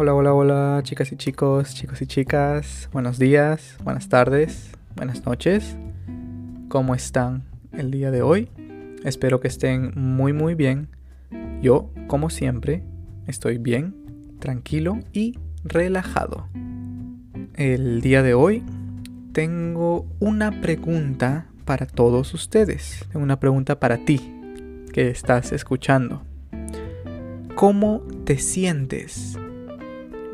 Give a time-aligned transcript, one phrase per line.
[0.00, 2.88] Hola, hola, hola, chicas y chicos, chicos y chicas.
[2.92, 5.76] Buenos días, buenas tardes, buenas noches.
[6.68, 8.48] ¿Cómo están el día de hoy?
[9.02, 10.86] Espero que estén muy, muy bien.
[11.60, 12.84] Yo, como siempre,
[13.26, 16.46] estoy bien, tranquilo y relajado.
[17.54, 18.62] El día de hoy
[19.32, 23.04] tengo una pregunta para todos ustedes.
[23.10, 24.20] Tengo una pregunta para ti
[24.92, 26.22] que estás escuchando.
[27.56, 29.36] ¿Cómo te sientes?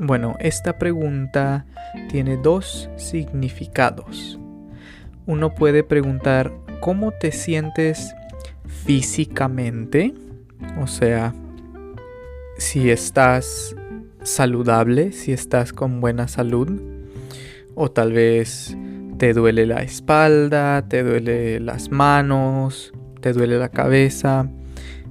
[0.00, 1.66] Bueno, esta pregunta
[2.08, 4.38] tiene dos significados.
[5.26, 8.14] Uno puede preguntar cómo te sientes
[8.66, 10.12] físicamente,
[10.80, 11.32] o sea,
[12.58, 13.76] si estás
[14.22, 16.80] saludable, si estás con buena salud,
[17.74, 18.76] o tal vez
[19.18, 24.48] te duele la espalda, te duele las manos, te duele la cabeza.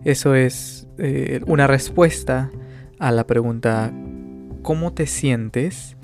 [0.03, 2.51] Eso es eh, una respuesta
[2.99, 3.91] a la pregunta
[4.63, 5.95] ¿cómo te sientes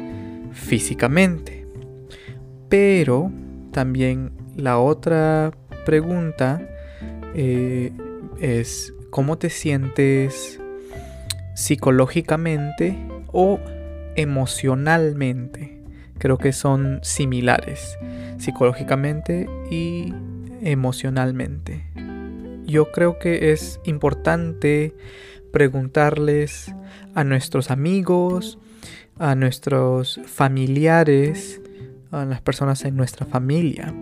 [0.51, 1.65] físicamente?
[2.69, 3.31] Pero
[3.71, 5.51] también la otra
[5.85, 6.61] pregunta
[7.33, 7.91] eh,
[8.39, 10.59] es ¿cómo te sientes
[11.55, 12.97] psicológicamente
[13.31, 13.59] o
[14.15, 15.81] emocionalmente?
[16.17, 17.97] Creo que son similares,
[18.37, 20.13] psicológicamente y
[20.61, 21.85] emocionalmente.
[22.65, 24.93] Yo creo que es importante
[25.51, 26.73] preguntarles
[27.15, 28.59] a nuestros amigos,
[29.17, 31.61] a nuestros familiares,
[32.11, 33.93] a las personas en nuestra familia,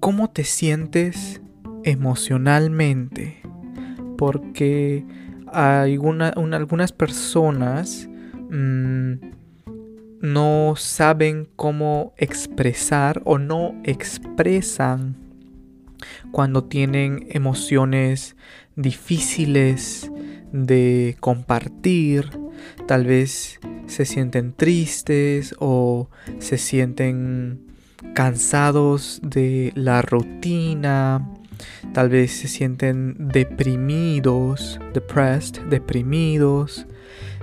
[0.00, 1.40] ¿cómo te sientes
[1.84, 3.42] emocionalmente?
[4.16, 5.04] Porque
[5.46, 8.08] algunas personas
[8.50, 9.14] mm,
[10.20, 15.16] no saben cómo expresar o no expresan
[16.30, 18.36] cuando tienen emociones
[18.76, 20.10] difíciles
[20.52, 22.30] de compartir,
[22.86, 27.60] tal vez se sienten tristes o se sienten
[28.14, 31.28] cansados de la rutina,
[31.92, 36.86] tal vez se sienten deprimidos, depressed, deprimidos,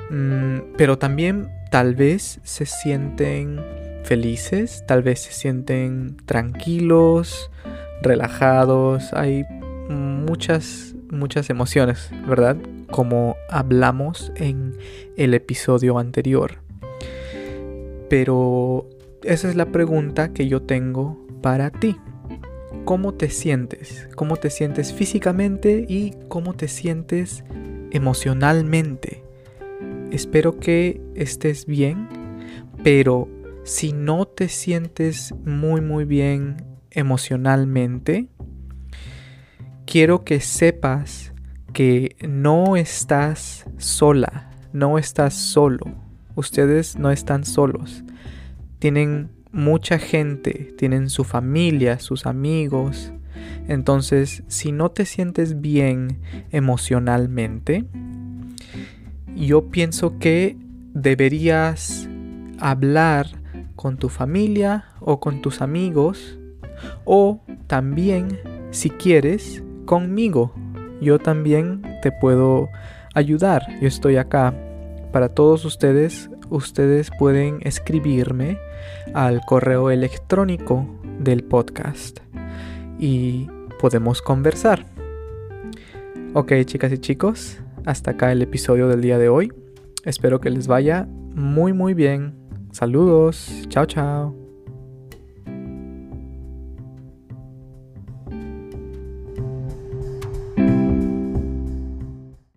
[0.09, 3.59] mm, pero también tal vez se sienten
[4.03, 7.51] felices, tal vez se sienten tranquilos,
[8.01, 9.45] relajados, hay
[9.89, 12.57] muchas, muchas emociones, ¿verdad?
[12.91, 14.77] Como hablamos en
[15.17, 16.59] el episodio anterior.
[18.09, 18.87] Pero
[19.23, 21.97] esa es la pregunta que yo tengo para ti.
[22.85, 24.07] ¿Cómo te sientes?
[24.15, 27.43] ¿Cómo te sientes físicamente y cómo te sientes
[27.91, 29.23] emocionalmente?
[30.11, 32.07] Espero que estés bien,
[32.83, 33.27] pero
[33.63, 38.27] si no te sientes muy muy bien emocionalmente,
[39.85, 41.33] quiero que sepas
[41.73, 45.85] que no estás sola, no estás solo.
[46.35, 48.03] Ustedes no están solos.
[48.79, 53.11] Tienen mucha gente, tienen su familia, sus amigos.
[53.67, 57.85] Entonces, si no te sientes bien emocionalmente,
[59.35, 60.57] yo pienso que
[60.93, 62.09] deberías
[62.59, 63.27] hablar
[63.75, 66.38] con tu familia o con tus amigos
[67.05, 68.39] o también,
[68.71, 70.53] si quieres, conmigo.
[71.01, 72.69] Yo también te puedo
[73.13, 73.63] ayudar.
[73.81, 74.53] Yo estoy acá
[75.11, 76.29] para todos ustedes.
[76.49, 78.57] Ustedes pueden escribirme
[79.13, 80.87] al correo electrónico
[81.19, 82.19] del podcast
[82.99, 83.47] y
[83.79, 84.85] podemos conversar.
[86.33, 89.51] Ok, chicas y chicos, hasta acá el episodio del día de hoy.
[90.05, 92.35] Espero que les vaya muy muy bien.
[92.71, 93.65] Saludos.
[93.69, 94.38] Chao, chao.